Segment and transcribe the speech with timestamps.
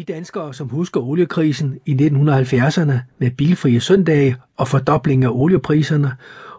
[0.00, 6.12] De danskere, som husker oliekrisen i 1970'erne med bilfrie søndage og fordobling af oliepriserne,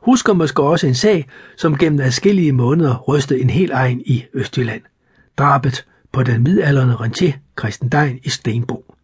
[0.04, 4.82] husker måske også en sag, som gennem adskillige måneder rystede en hel egen i Østjylland.
[5.38, 8.96] Drabet på den midalderne rentier Christen Dein i Stenbo.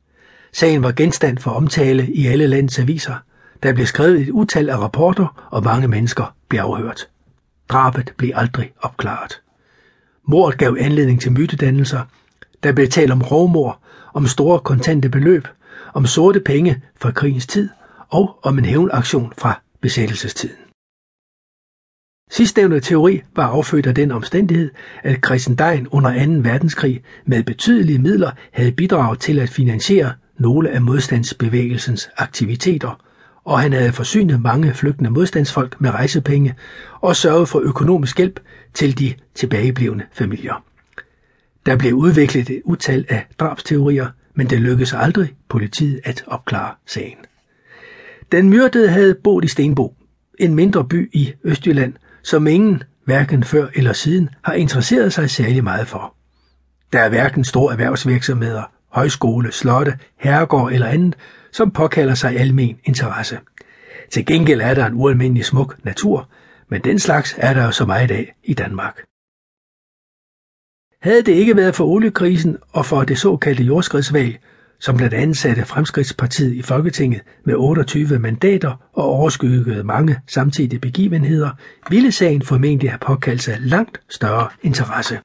[0.54, 3.16] Sagen var genstand for omtale i alle landets aviser.
[3.64, 7.08] Der blev skrevet et utal af rapporter, og mange mennesker blev afhørt.
[7.70, 9.42] Drabet blev aldrig opklaret.
[10.28, 12.02] Mordet gav anledning til mytedannelser.
[12.64, 13.80] Der blev talt om rovmor,
[14.14, 15.48] om store kontante beløb,
[15.94, 17.70] om sorte penge fra krigens tid
[18.10, 20.58] og om en hævnaktion fra besættelsestiden.
[22.32, 24.72] Sidstnævnte teori var affødt af den omstændighed,
[25.04, 26.32] at Christendein under 2.
[26.50, 33.02] verdenskrig med betydelige midler havde bidraget til at finansiere nogle af modstandsbevægelsens aktiviteter,
[33.44, 36.56] og han havde forsynet mange flygtende modstandsfolk med rejsepenge
[37.02, 38.40] og sørget for økonomisk hjælp
[38.74, 40.64] til de tilbageblevende familier.
[41.68, 47.18] Der blev udviklet et utal af drabsteorier, men det lykkedes aldrig politiet at opklare sagen.
[48.32, 49.96] Den myrdede havde boet i Stenbo,
[50.40, 51.94] en mindre by i Østjylland,
[52.24, 56.16] som ingen, hverken før eller siden, har interesseret sig særlig meget for.
[56.94, 61.16] Der er hverken store erhvervsvirksomheder, højskole, slotte, herregård eller andet,
[61.52, 63.40] som påkalder sig almen interesse.
[64.12, 66.30] Til gengæld er der en ualmindelig smuk natur,
[66.70, 69.04] men den slags er der jo så meget af i Danmark.
[71.02, 74.40] Havde det ikke været for oliekrisen og for det såkaldte jordskredsvalg,
[74.80, 81.50] som blandt andet satte Fremskridtspartiet i Folketinget med 28 mandater og overskyggede mange samtidige begivenheder,
[81.90, 85.20] ville sagen formentlig have påkaldt sig langt større interesse.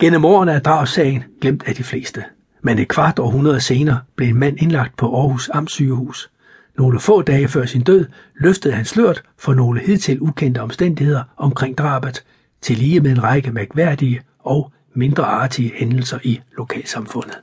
[0.00, 2.24] Gennem årene er drabssagen glemt af de fleste,
[2.62, 6.30] men et kvart århundrede senere blev en mand indlagt på Aarhus Amtssygehus.
[6.78, 8.06] Nogle få dage før sin død
[8.40, 12.24] løftede han slørt for nogle hidtil ukendte omstændigheder omkring drabet,
[12.60, 17.42] til lige med en række mærkværdige og mindre artige hændelser i lokalsamfundet.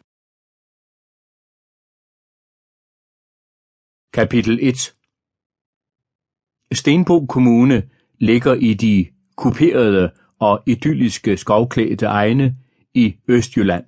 [4.13, 4.93] Kapitel 1
[6.71, 12.57] Stenbo Kommune ligger i de kuperede og idylliske skovklædte egne
[12.93, 13.85] i Østjylland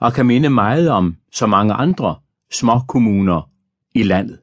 [0.00, 2.16] og kan minde meget om så mange andre
[2.52, 3.50] små kommuner
[3.94, 4.40] i landet.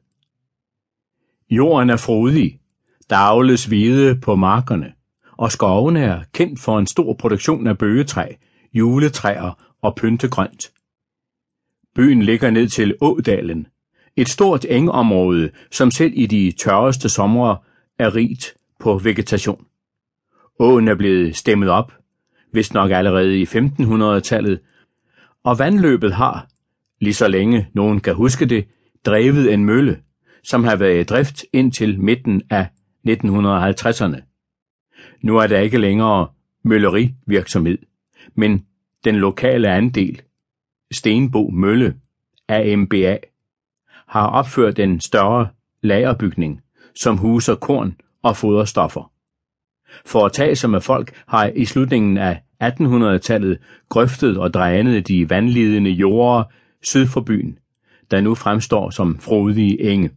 [1.50, 2.60] Jorden er frodig,
[3.10, 4.95] der avles hvide på markerne,
[5.38, 8.26] og skovene er kendt for en stor produktion af bøgetræ,
[8.74, 10.72] juletræer og pyntegrønt.
[11.94, 13.66] Byen ligger ned til Ådalen,
[14.16, 17.58] et stort engområde, som selv i de tørreste somre
[17.98, 19.66] er rigt på vegetation.
[20.58, 21.92] Åen er blevet stemmet op,
[22.52, 24.60] vist nok allerede i 1500-tallet,
[25.44, 26.48] og vandløbet har,
[27.00, 28.68] lige så længe nogen kan huske det,
[29.06, 30.00] drevet en mølle,
[30.44, 32.68] som har været i drift indtil midten af
[33.08, 34.25] 1950'erne.
[35.22, 36.28] Nu er der ikke længere
[36.62, 37.78] møllerivirksomhed,
[38.34, 38.66] men
[39.04, 40.22] den lokale andel,
[40.92, 41.94] Stenbo Mølle,
[42.48, 43.18] AMBA,
[44.06, 45.48] har opført en større
[45.82, 46.60] lagerbygning,
[46.94, 49.12] som huser korn og foderstoffer.
[50.06, 55.30] For at tage sig med folk har i slutningen af 1800-tallet grøftet og drænet de
[55.30, 56.44] vandlidende jorder
[56.82, 57.58] syd for byen,
[58.10, 60.10] der nu fremstår som frodige enge.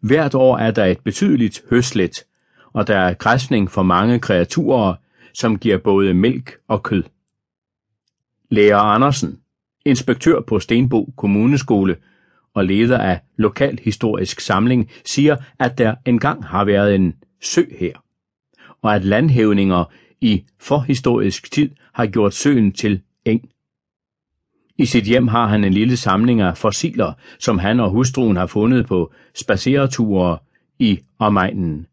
[0.00, 2.24] Hvert år er der et betydeligt høslet,
[2.72, 4.94] og der er græsning for mange kreaturer,
[5.34, 7.02] som giver både mælk og kød.
[8.50, 9.38] Lærer Andersen,
[9.84, 11.96] inspektør på Stenbo Kommuneskole
[12.54, 17.92] og leder af Lokalhistorisk Samling, siger, at der engang har været en sø her,
[18.82, 19.84] og at landhævninger
[20.20, 23.48] i forhistorisk tid har gjort søen til eng.
[24.78, 28.46] I sit hjem har han en lille samling af fossiler, som han og hustruen har
[28.46, 30.38] fundet på spacereture
[30.78, 31.86] i omegnen.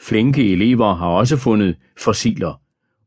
[0.00, 2.60] Flinke elever har også fundet fossiler.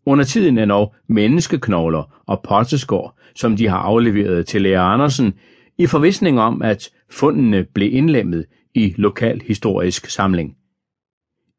[0.06, 5.34] Under tiden er nok menneskeknogler og potteskår, som de har afleveret til lærer Andersen,
[5.78, 10.56] i forvisning om, at fundene blev indlemmet i lokalhistorisk samling.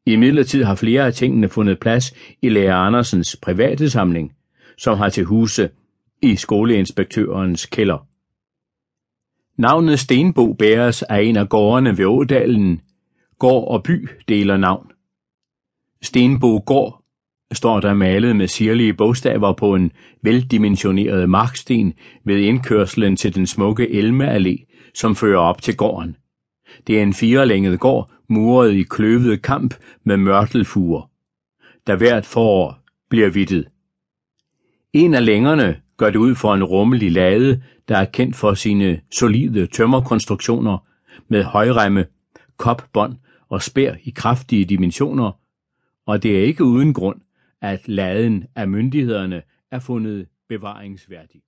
[0.05, 4.33] I midlertid har flere af tingene fundet plads i lærer Andersens private samling,
[4.77, 5.69] som har til huse
[6.21, 8.07] i skoleinspektørens kælder.
[9.61, 12.81] Navnet Stenbo bæres af en af gårdene ved Ådalen.
[13.39, 14.91] Gård og by deler navn.
[16.01, 17.03] Stenbo Gård
[17.53, 19.91] står der malet med sirlige bogstaver på en
[20.21, 21.93] veldimensioneret marksten
[22.23, 24.65] ved indkørslen til den smukke Elmeallé,
[24.95, 26.15] som fører op til gården.
[26.87, 29.73] Det er en firelænget gård, muret i kløvet kamp
[30.03, 31.09] med mørtelfuger,
[31.87, 32.79] der hvert forår
[33.09, 33.67] bliver vittet.
[34.93, 39.01] En af længerne gør det ud for en rummelig lade, der er kendt for sine
[39.11, 40.77] solide tømmerkonstruktioner
[41.27, 42.05] med højremme,
[42.57, 43.15] kopbånd
[43.49, 45.31] og spær i kraftige dimensioner,
[46.09, 47.21] og det er ikke uden grund,
[47.61, 49.41] at laden af myndighederne
[49.71, 51.41] er fundet bevaringsværdig.